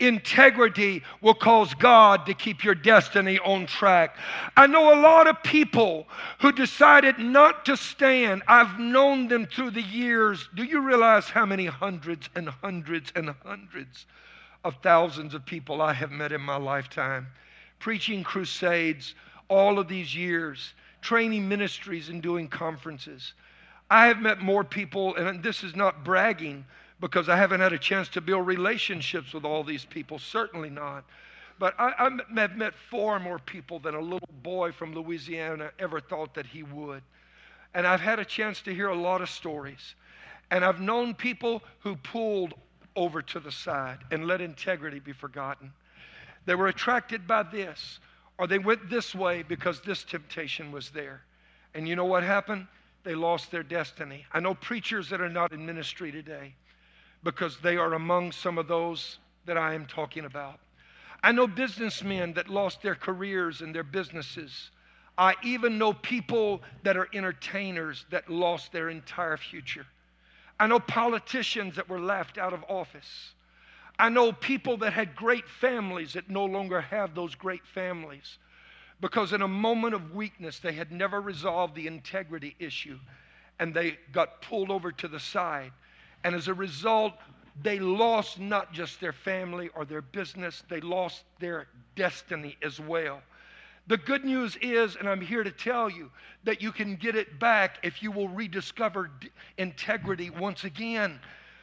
[0.00, 4.16] Integrity will cause God to keep your destiny on track.
[4.56, 6.06] I know a lot of people
[6.40, 8.42] who decided not to stand.
[8.46, 10.48] I've known them through the years.
[10.54, 14.06] Do you realize how many hundreds and hundreds and hundreds?
[14.64, 17.28] Of thousands of people I have met in my lifetime,
[17.78, 19.14] preaching crusades
[19.48, 23.34] all of these years, training ministries, and doing conferences.
[23.90, 26.64] I have met more people, and this is not bragging
[27.00, 31.04] because I haven't had a chance to build relationships with all these people, certainly not.
[31.58, 36.00] But I, I have met far more people than a little boy from Louisiana ever
[36.00, 37.02] thought that he would.
[37.74, 39.94] And I've had a chance to hear a lot of stories.
[40.50, 42.54] And I've known people who pulled
[42.98, 45.72] over to the side and let integrity be forgotten.
[46.46, 48.00] They were attracted by this,
[48.38, 51.22] or they went this way because this temptation was there.
[51.74, 52.66] And you know what happened?
[53.04, 54.26] They lost their destiny.
[54.32, 56.54] I know preachers that are not in ministry today
[57.22, 60.58] because they are among some of those that I am talking about.
[61.22, 64.70] I know businessmen that lost their careers and their businesses.
[65.16, 69.86] I even know people that are entertainers that lost their entire future.
[70.60, 73.32] I know politicians that were left out of office.
[73.98, 78.38] I know people that had great families that no longer have those great families
[79.00, 82.98] because in a moment of weakness they had never resolved the integrity issue
[83.58, 85.72] and they got pulled over to the side.
[86.24, 87.14] And as a result,
[87.62, 91.66] they lost not just their family or their business, they lost their
[91.96, 93.20] destiny as well.
[93.88, 96.10] The good news is, and I'm here to tell you,
[96.44, 99.10] that you can get it back if you will rediscover
[99.56, 101.18] integrity once again.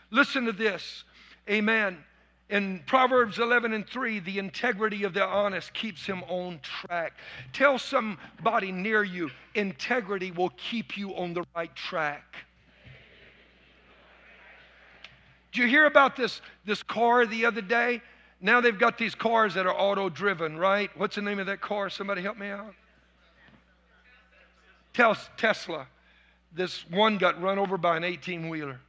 [0.09, 1.03] Listen to this.
[1.47, 2.03] Amen.
[2.49, 7.13] In Proverbs 11 and 3, the integrity of the honest keeps him on track.
[7.53, 12.35] Tell somebody near you, integrity will keep you on the right track.
[15.51, 18.01] Did you hear about this, this car the other day?
[18.41, 20.89] Now they've got these cars that are auto driven, right?
[20.97, 21.89] What's the name of that car?
[21.89, 22.73] Somebody help me out.
[24.93, 25.87] Tesla.
[26.53, 28.79] This one got run over by an 18 wheeler.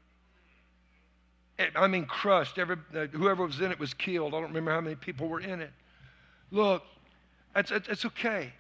[1.75, 2.59] I mean, crushed.
[2.59, 4.35] Every, uh, whoever was in it was killed.
[4.35, 5.73] I don't remember how many people were in it.
[6.51, 6.83] Look,
[7.57, 8.53] it's, it's okay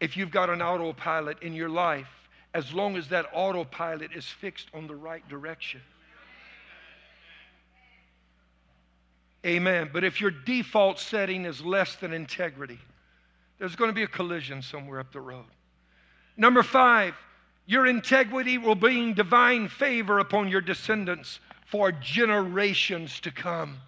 [0.00, 2.08] if you've got an autopilot in your life,
[2.52, 5.80] as long as that autopilot is fixed on the right direction.
[9.44, 9.90] Amen.
[9.92, 12.78] But if your default setting is less than integrity,
[13.58, 15.44] there's going to be a collision somewhere up the road.
[16.36, 17.14] Number five,
[17.66, 23.78] your integrity will bring divine favor upon your descendants for generations to come.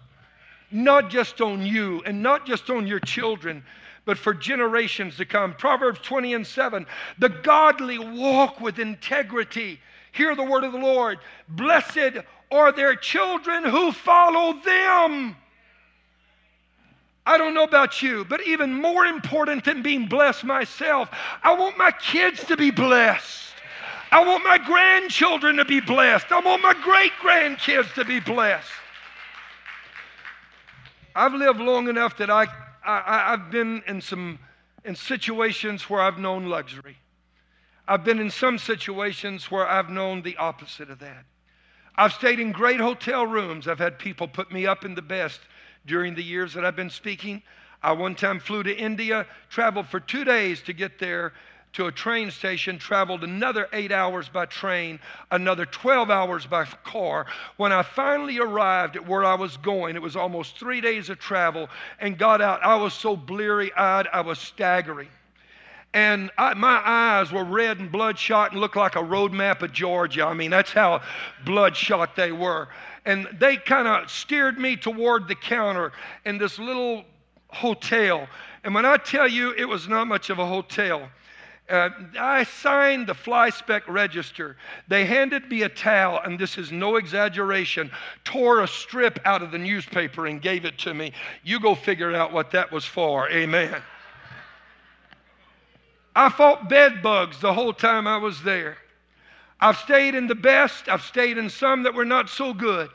[0.71, 3.63] Not just on you and not just on your children,
[4.05, 5.53] but for generations to come.
[5.53, 6.85] Proverbs 20 and 7
[7.17, 9.79] The godly walk with integrity.
[10.11, 11.19] Hear the word of the Lord.
[11.49, 12.17] Blessed
[12.51, 15.35] are their children who follow them.
[17.27, 21.09] I don't know about you, but even more important than being blessed myself,
[21.43, 23.51] I want my kids to be blessed.
[24.13, 26.31] I want my grandchildren to be blessed.
[26.31, 28.71] I want my great grandkids to be blessed.
[31.13, 32.47] I've lived long enough that I,
[32.85, 34.39] I, I've been in some
[34.85, 36.95] in situations where I've known luxury.
[37.89, 41.25] I've been in some situations where I've known the opposite of that.
[41.97, 43.67] I've stayed in great hotel rooms.
[43.67, 45.41] I've had people put me up in the best
[45.87, 47.41] during the years that I've been speaking.
[47.81, 51.33] I one time flew to India, traveled for two days to get there.
[51.73, 57.27] to a train station, traveled another eight hours by train, another 12 hours by car.
[57.57, 61.19] When I finally arrived at where I was going, it was almost three days of
[61.19, 61.69] travel,
[61.99, 62.63] and got out.
[62.63, 65.09] I was so bleary eyed, I was staggering.
[65.93, 69.71] And I, my eyes were red and bloodshot and looked like a road map of
[69.71, 70.25] Georgia.
[70.25, 71.01] I mean, that's how
[71.45, 72.69] bloodshot they were.
[73.07, 75.93] And they kind of steered me toward the counter
[76.25, 77.05] in this little
[77.47, 78.27] hotel.
[78.65, 81.09] And when I tell you it was not much of a hotel,
[81.69, 81.89] uh,
[82.19, 84.57] I signed the fly spec register.
[84.89, 87.91] They handed me a towel, and this is no exaggeration,
[88.25, 91.13] tore a strip out of the newspaper and gave it to me.
[91.45, 93.29] You go figure out what that was for.
[93.29, 93.81] Amen.
[96.13, 98.75] I fought bed bugs the whole time I was there.
[99.61, 102.89] I've stayed in the best, I've stayed in some that were not so good.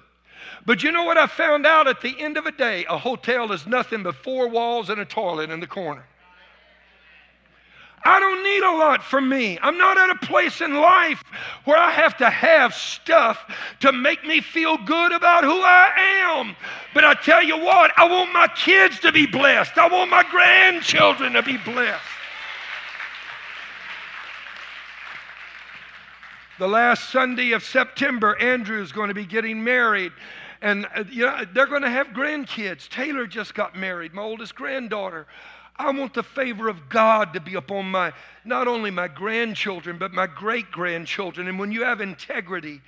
[0.64, 2.84] But you know what I found out at the end of a day?
[2.88, 6.04] A hotel is nothing but four walls and a toilet in the corner.
[8.04, 9.58] I don't need a lot for me.
[9.62, 11.22] I'm not at a place in life
[11.64, 13.38] where I have to have stuff
[13.80, 15.90] to make me feel good about who I
[16.24, 16.56] am.
[16.94, 19.78] But I tell you what, I want my kids to be blessed.
[19.78, 22.02] I want my grandchildren to be blessed.
[26.62, 30.12] The last Sunday of September, Andrew is going to be getting married.
[30.60, 32.88] And uh, you know, they're going to have grandkids.
[32.88, 35.26] Taylor just got married, my oldest granddaughter.
[35.74, 38.12] I want the favor of God to be upon my,
[38.44, 41.48] not only my grandchildren, but my great grandchildren.
[41.48, 42.80] And when you have integrity,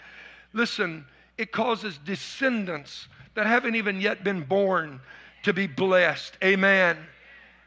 [0.52, 1.04] listen,
[1.37, 5.00] it causes descendants that haven't even yet been born
[5.42, 6.38] to be blessed.
[6.44, 6.96] Amen.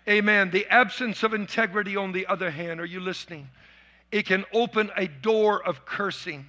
[0.08, 0.52] Amen.
[0.52, 3.50] The absence of integrity, on the other hand, are you listening?
[4.12, 6.46] It can open a door of cursing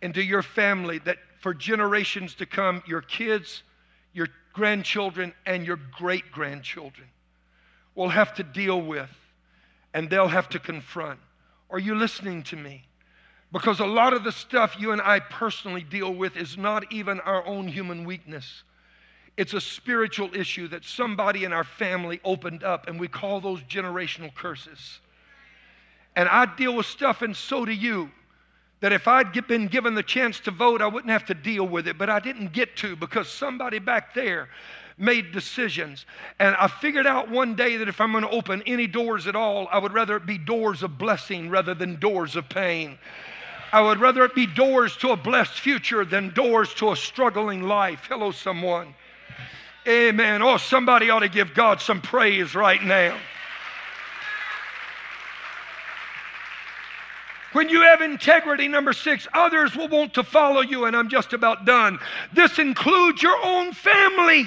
[0.00, 3.62] into your family that for generations to come, your kids,
[4.12, 7.06] your grandchildren, and your great grandchildren
[7.94, 9.10] will have to deal with
[9.94, 11.18] and they'll have to confront.
[11.70, 12.84] Are you listening to me?
[13.52, 17.20] Because a lot of the stuff you and I personally deal with is not even
[17.20, 18.62] our own human weakness.
[19.36, 23.60] It's a spiritual issue that somebody in our family opened up, and we call those
[23.62, 25.00] generational curses.
[26.18, 28.10] And I deal with stuff, and so do you.
[28.80, 31.86] That if I'd been given the chance to vote, I wouldn't have to deal with
[31.86, 34.48] it, but I didn't get to because somebody back there
[34.96, 36.06] made decisions.
[36.40, 39.36] And I figured out one day that if I'm going to open any doors at
[39.36, 42.98] all, I would rather it be doors of blessing rather than doors of pain.
[43.72, 47.62] I would rather it be doors to a blessed future than doors to a struggling
[47.62, 48.06] life.
[48.08, 48.92] Hello, someone.
[49.86, 50.42] Amen.
[50.42, 53.16] Oh, somebody ought to give God some praise right now.
[57.52, 61.32] When you have integrity, number six, others will want to follow you, and I'm just
[61.32, 61.98] about done.
[62.32, 64.46] This includes your own family.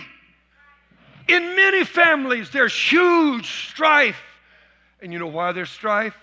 [1.28, 4.22] In many families, there's huge strife.
[5.02, 6.16] And you know why there's strife?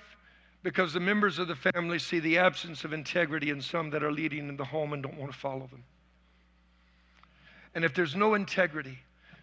[0.63, 4.13] Because the members of the family see the absence of integrity in some that are
[4.13, 5.83] leading in the home and don't want to follow them.
[7.75, 8.99] And if there's no integrity,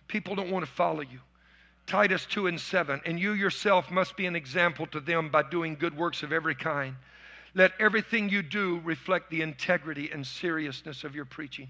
[0.07, 1.19] people don't want to follow you.
[1.87, 3.01] Titus 2 and 7.
[3.05, 6.55] And you yourself must be an example to them by doing good works of every
[6.55, 6.95] kind.
[7.55, 11.69] Let everything you do reflect the integrity and seriousness of your preaching.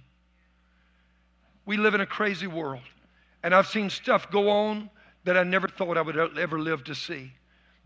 [1.65, 2.81] We live in a crazy world.
[3.43, 4.89] And I've seen stuff go on
[5.23, 7.31] that I never thought I would ever live to see.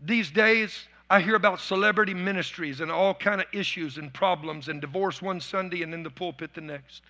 [0.00, 4.80] These days, I hear about celebrity ministries and all kind of issues and problems and
[4.80, 7.02] divorce one Sunday and in the pulpit the next.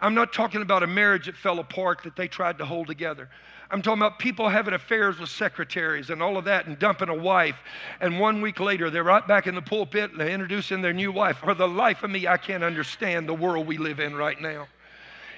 [0.00, 3.28] I'm not talking about a marriage that fell apart that they tried to hold together.
[3.70, 7.14] I'm talking about people having affairs with secretaries and all of that and dumping a
[7.14, 7.56] wife.
[8.00, 11.12] And one week later, they're right back in the pulpit and they're introducing their new
[11.12, 11.38] wife.
[11.38, 14.66] For the life of me, I can't understand the world we live in right now.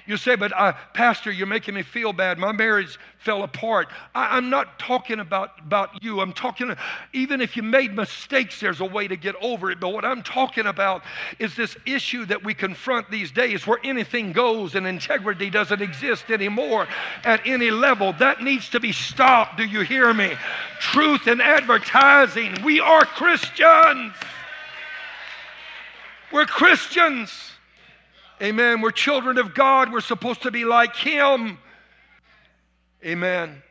[0.05, 2.37] You say, but uh, Pastor, you're making me feel bad.
[2.37, 3.87] My marriage fell apart.
[4.13, 6.19] I, am not talking about, about you.
[6.19, 6.75] I'm talking,
[7.13, 9.79] even if you made mistakes, there's a way to get over it.
[9.79, 11.03] But what I'm talking about
[11.39, 16.29] is this issue that we confront these days where anything goes and integrity doesn't exist
[16.29, 16.85] anymore
[17.23, 18.11] at any level.
[18.11, 19.55] That needs to be stopped.
[19.55, 20.33] Do you hear me?
[20.81, 22.61] Truth in advertising.
[22.61, 24.13] We are Christians.
[26.33, 27.52] We're Christians.
[28.43, 28.81] Amen.
[28.81, 29.91] We're children of God.
[29.91, 31.57] We're supposed to be like Him.
[33.05, 33.63] Amen.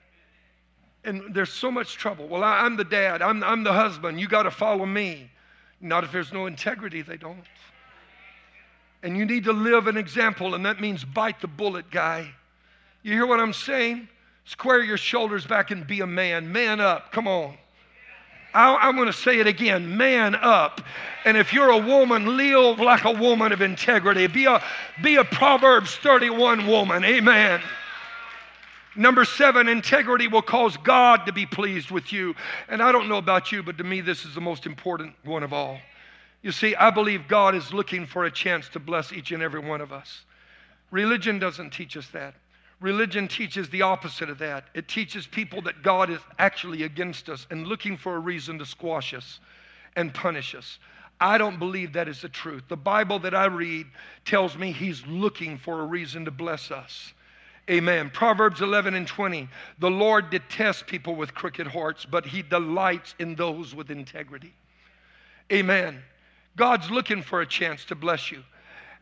[1.04, 2.26] And there's so much trouble.
[2.26, 4.18] Well, I, am the dad, I'm, I'm the husband.
[4.18, 5.30] You got to follow me.
[5.80, 7.42] Not if there's no integrity, they don't.
[9.02, 12.32] And you need to live an example, and that means bite the bullet, guy.
[13.02, 14.08] You hear what I'm saying?
[14.44, 16.50] Square your shoulders back and be a man.
[16.50, 17.10] Man up.
[17.12, 17.58] Come on.
[18.54, 20.80] I, am going to say it again man up.
[21.24, 24.26] And if you're a woman, live like a woman of integrity.
[24.26, 24.62] Be a,
[25.02, 27.04] be a Proverbs 31 woman.
[27.04, 27.60] Amen.
[28.94, 32.34] Number seven, integrity will cause God to be pleased with you.
[32.68, 35.42] And I don't know about you, but to me, this is the most important one
[35.42, 35.78] of all.
[36.42, 39.60] You see, I believe God is looking for a chance to bless each and every
[39.60, 40.24] one of us.
[40.90, 42.34] Religion doesn't teach us that.
[42.82, 44.64] Religion teaches the opposite of that.
[44.74, 48.66] It teaches people that God is actually against us and looking for a reason to
[48.66, 49.38] squash us
[49.94, 50.78] and punish us.
[51.20, 52.64] I don't believe that is the truth.
[52.68, 53.86] The Bible that I read
[54.24, 57.14] tells me He's looking for a reason to bless us.
[57.70, 58.10] Amen.
[58.10, 59.48] Proverbs 11 and 20.
[59.78, 64.52] The Lord detests people with crooked hearts, but He delights in those with integrity.
[65.52, 66.02] Amen.
[66.56, 68.42] God's looking for a chance to bless you.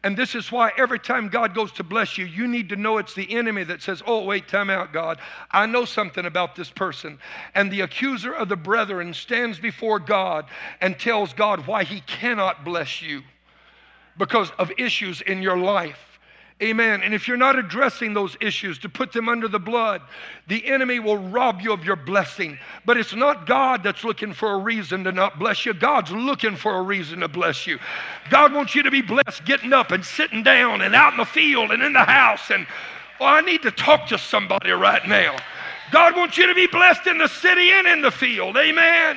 [0.02, 2.96] And this is why every time God goes to bless you, you need to know
[2.96, 5.18] it's the enemy that says, Oh, wait, time out, God.
[5.50, 7.18] I know something about this person.
[7.54, 10.46] And the accuser of the brethren stands before God
[10.80, 13.22] and tells God why he cannot bless you
[14.16, 16.09] because of issues in your life.
[16.62, 17.02] Amen.
[17.02, 20.02] And if you're not addressing those issues to put them under the blood,
[20.46, 22.58] the enemy will rob you of your blessing.
[22.84, 25.72] But it's not God that's looking for a reason to not bless you.
[25.72, 27.78] God's looking for a reason to bless you.
[28.28, 31.24] God wants you to be blessed getting up and sitting down and out in the
[31.24, 32.50] field and in the house.
[32.50, 32.66] And
[33.20, 35.36] oh, I need to talk to somebody right now.
[35.92, 38.58] God wants you to be blessed in the city and in the field.
[38.58, 39.16] Amen.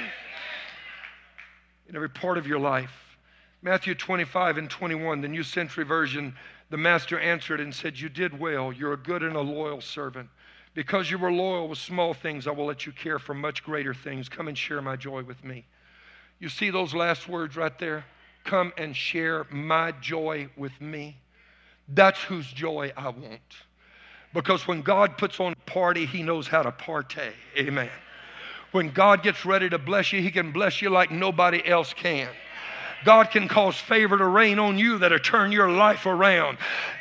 [1.90, 3.18] In every part of your life.
[3.62, 6.34] Matthew 25 and 21, the New Century Version
[6.74, 8.74] the master answered and said, You did well.
[8.74, 10.28] You're a good and a loyal servant.
[10.74, 13.94] Because you were loyal with small things, I will let you care for much greater
[13.94, 14.28] things.
[14.28, 15.66] Come and share my joy with me.
[16.40, 18.04] You see those last words right there?
[18.44, 21.16] Come and share my joy with me.
[21.90, 23.40] That's whose joy I want.
[24.34, 27.34] Because when God puts on a party, He knows how to partay.
[27.56, 27.92] Amen.
[28.72, 32.30] When God gets ready to bless you, He can bless you like nobody else can.
[33.04, 36.58] God can cause favor to rain on you that'll turn your life around.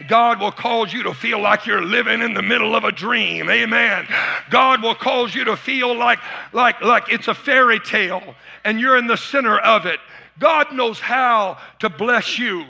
[0.08, 3.48] God will cause you to feel like you're living in the middle of a dream.
[3.48, 4.06] Amen.
[4.50, 6.18] God will cause you to feel like,
[6.52, 8.34] like, like it's a fairy tale
[8.64, 10.00] and you're in the center of it.
[10.38, 12.64] God knows how to bless you.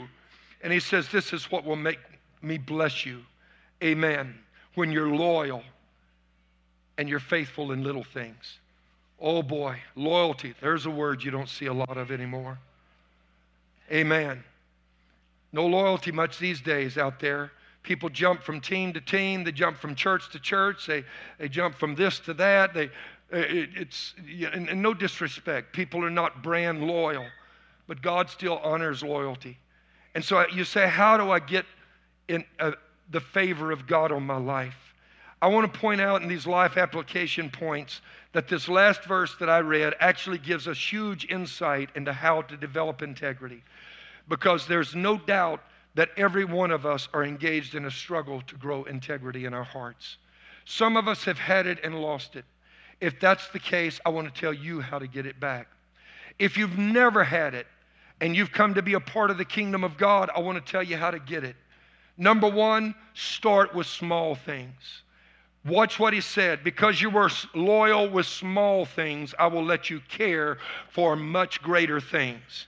[0.61, 1.99] And He says, This is what will make
[2.41, 3.21] me bless you.
[3.83, 4.35] Amen.
[4.75, 5.63] When you're loyal
[6.97, 8.59] and you're faithful in little things.
[9.19, 10.53] Oh boy, loyalty.
[10.61, 12.57] There's a word you don't see a lot of anymore.
[13.93, 14.43] Amen.
[15.51, 17.51] No loyalty much these days out there.
[17.83, 19.43] People jump from team to team.
[19.43, 20.87] They jump from church to church.
[20.87, 21.03] They,
[21.37, 22.73] they jump from this to that.
[22.73, 22.89] They,
[23.29, 24.15] it, it's
[24.51, 25.73] and, and no disrespect.
[25.73, 27.25] People are not brand loyal,
[27.87, 29.57] but God still honors loyalty.
[30.15, 31.65] And so you say, how do I get
[32.29, 32.71] in uh,
[33.11, 34.77] the favor of God on my life?
[35.41, 39.49] I want to point out in these life application points that this last verse that
[39.49, 43.61] I read actually gives us huge insight into how to develop integrity
[44.27, 45.61] because there's no doubt
[45.95, 49.63] that every one of us are engaged in a struggle to grow integrity in our
[49.63, 50.17] hearts.
[50.65, 52.45] Some of us have had it and lost it.
[53.01, 55.67] If that's the case, I want to tell you how to get it back.
[56.39, 57.67] If you've never had it
[58.21, 60.71] and you've come to be a part of the kingdom of God, I want to
[60.71, 61.55] tell you how to get it.
[62.17, 65.03] Number one, start with small things.
[65.65, 66.63] Watch what he said.
[66.63, 70.57] Because you were loyal with small things, I will let you care
[70.89, 72.67] for much greater things.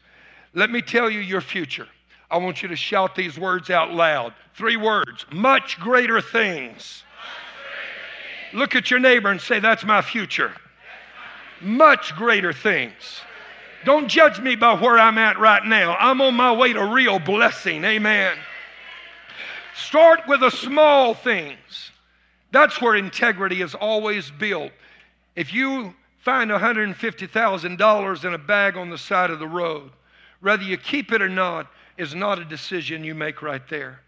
[0.55, 1.87] Let me tell you your future.
[2.31, 4.33] I want you to shout these words out loud.
[4.55, 7.03] Three words much greater things.
[8.53, 10.53] Look at your neighbor and say, That's my future.
[11.61, 13.21] Much greater things.
[13.83, 15.95] Don't judge me by where I'm at right now.
[15.99, 17.83] I'm on my way to real blessing.
[17.83, 18.35] Amen.
[19.75, 21.91] Start with the small things.
[22.51, 24.71] That's where integrity is always built.
[25.35, 29.91] If you find $150,000 in a bag on the side of the road,
[30.41, 31.67] whether you keep it or not
[31.97, 34.01] is not a decision you make right there.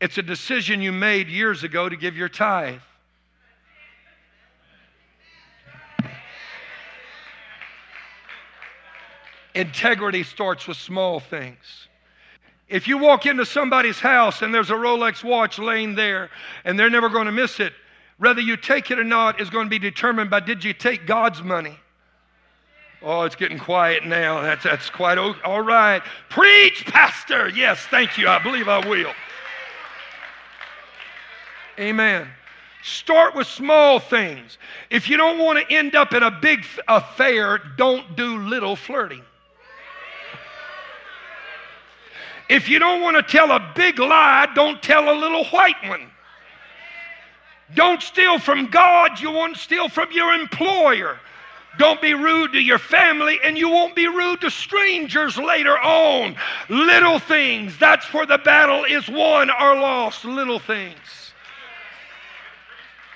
[0.00, 2.80] It's a decision you made years ago to give your tithe.
[9.54, 11.88] Integrity starts with small things.
[12.68, 16.30] If you walk into somebody's house and there's a Rolex watch laying there
[16.64, 17.74] and they're never going to miss it,
[18.16, 21.06] whether you take it or not is going to be determined by did you take
[21.06, 21.78] God's money?
[23.04, 24.40] Oh, it's getting quiet now.
[24.42, 26.02] That's, that's quite all right.
[26.28, 27.48] Preach, Pastor.
[27.48, 28.28] Yes, thank you.
[28.28, 29.12] I believe I will.
[31.78, 32.28] Amen.
[32.84, 34.58] Start with small things.
[34.90, 39.22] If you don't want to end up in a big affair, don't do little flirting.
[42.48, 46.08] If you don't want to tell a big lie, don't tell a little white one.
[47.74, 51.18] Don't steal from God, you won't steal from your employer.
[51.78, 56.36] Don't be rude to your family, and you won't be rude to strangers later on.
[56.68, 60.24] Little things, that's where the battle is won or lost.
[60.24, 61.32] Little things.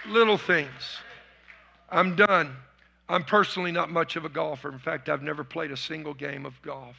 [0.06, 0.98] Little things.
[1.90, 2.56] I'm done.
[3.08, 4.72] I'm personally not much of a golfer.
[4.72, 6.96] In fact, I've never played a single game of golf.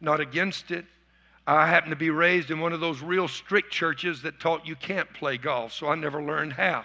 [0.00, 0.86] Not against it.
[1.46, 4.76] I happen to be raised in one of those real strict churches that taught you
[4.76, 6.84] can't play golf, so I never learned how.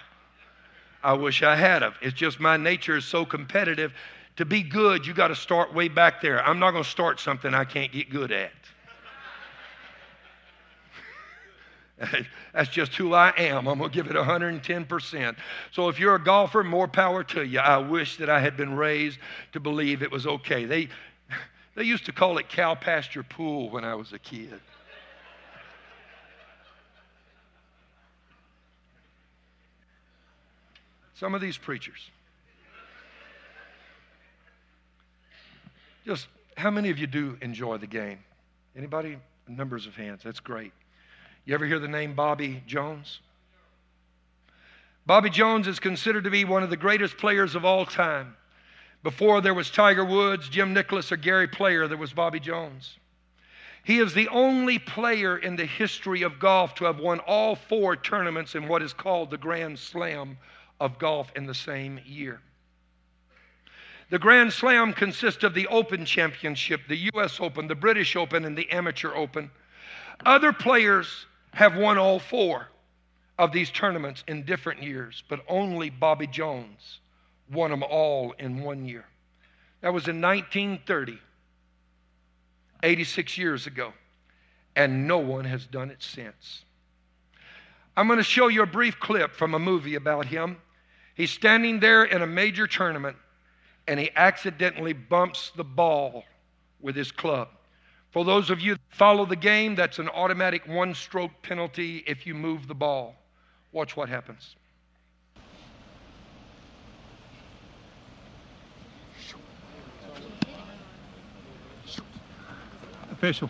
[1.04, 1.96] I wish I had of.
[2.02, 3.94] It's just my nature is so competitive.
[4.38, 6.44] To be good, you got to start way back there.
[6.46, 8.52] I'm not going to start something I can't get good at.
[12.54, 13.68] That's just who I am.
[13.68, 15.36] I'm going to give it 110%.
[15.72, 17.60] So if you're a golfer, more power to you.
[17.60, 19.20] I wish that I had been raised
[19.54, 20.66] to believe it was okay.
[20.66, 20.90] They,
[21.76, 24.60] they used to call it cow pasture pool when I was a kid.
[31.22, 32.10] Some of these preachers.
[36.04, 38.18] Just how many of you do enjoy the game?
[38.76, 39.20] Anybody?
[39.48, 40.22] Numbers of hands.
[40.24, 40.72] That's great.
[41.46, 43.20] You ever hear the name Bobby Jones?
[45.06, 48.36] Bobby Jones is considered to be one of the greatest players of all time.
[49.04, 52.98] Before there was Tiger Woods, Jim Nicklaus, or Gary Player, there was Bobby Jones.
[53.84, 57.96] He is the only player in the history of golf to have won all four
[57.96, 60.36] tournaments in what is called the Grand Slam
[60.82, 62.42] of golf in the same year.
[64.10, 67.40] The Grand Slam consists of the Open Championship, the U.S.
[67.40, 69.50] Open, the British Open, and the Amateur Open.
[70.26, 72.68] Other players have won all four
[73.38, 77.00] of these tournaments in different years, but only Bobby Jones
[77.54, 79.06] won them all in one year.
[79.82, 81.18] That was in 1930,
[82.84, 83.94] 86 years ago,
[84.76, 86.66] and no one has done it since.
[87.96, 90.58] I'm going to show you a brief clip from a movie about him.
[91.22, 93.16] He's standing there in a major tournament
[93.88, 96.24] and he accidentally bumps the ball
[96.80, 97.50] with his club.
[98.10, 102.26] For those of you that follow the game, that's an automatic one stroke penalty if
[102.26, 103.14] you move the ball.
[103.72, 104.56] Watch what happens.
[113.12, 113.50] Official.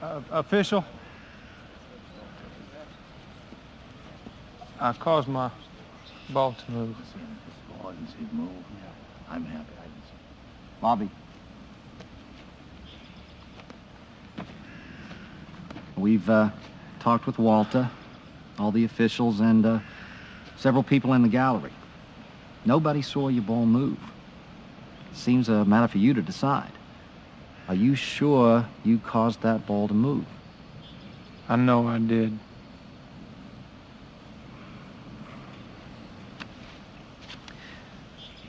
[0.00, 0.84] Uh, official.
[4.78, 5.50] I caused my
[6.30, 6.96] ball to move.
[7.82, 8.50] Ball didn't see it move.
[9.28, 10.80] I'm happy I didn't see it.
[10.80, 11.10] Bobby.
[15.96, 16.50] We've uh,
[17.00, 17.88] talked with Walter,
[18.58, 19.78] all the officials, and uh,
[20.56, 21.72] several people in the gallery.
[22.64, 23.98] Nobody saw your ball move.
[25.12, 26.72] Seems a matter for you to decide.
[27.68, 30.24] Are you sure you caused that ball to move?
[31.48, 32.38] I know I did.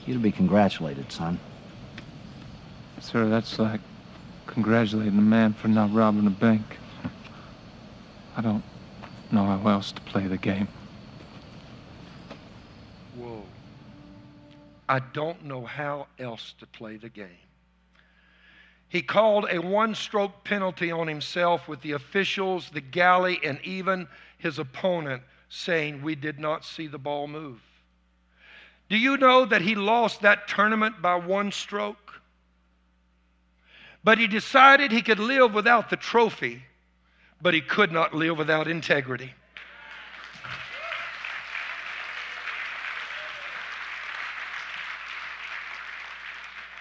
[0.07, 1.37] You're to be congratulated, son.
[3.01, 3.81] Sir, that's like
[4.45, 6.63] congratulating a man for not robbing a bank.
[8.37, 8.63] I don't
[9.33, 10.69] know how else to play the game.
[13.17, 13.43] Whoa.
[14.87, 17.27] I don't know how else to play the game.
[18.87, 24.07] He called a one stroke penalty on himself with the officials, the galley, and even
[24.37, 27.59] his opponent saying, We did not see the ball move.
[28.89, 32.21] Do you know that he lost that tournament by one stroke?
[34.03, 36.63] But he decided he could live without the trophy
[37.41, 39.33] but he could not live without integrity.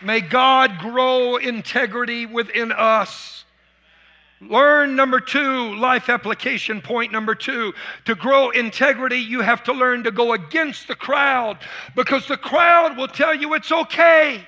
[0.02, 3.35] May God grow integrity within us.
[4.40, 7.72] Learn number two, life application point number two.
[8.04, 11.58] To grow integrity, you have to learn to go against the crowd
[11.94, 14.46] because the crowd will tell you it's okay.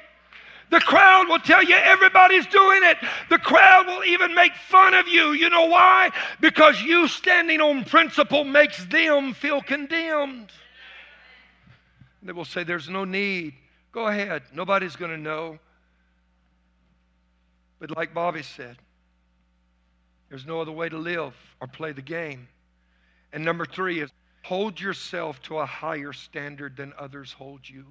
[0.71, 2.99] The crowd will tell you everybody's doing it.
[3.31, 5.33] The crowd will even make fun of you.
[5.33, 6.11] You know why?
[6.41, 10.53] Because you standing on principle makes them feel condemned.
[12.23, 13.55] They will say, There's no need.
[13.93, 14.43] Go ahead.
[14.53, 15.59] Nobody's going to know.
[17.79, 18.77] But like Bobby said,
[20.29, 22.49] there's no other way to live or play the game.
[23.33, 24.11] And number three is
[24.43, 27.85] hold yourself to a higher standard than others hold you.